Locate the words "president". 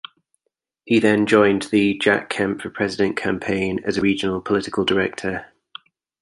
2.71-3.15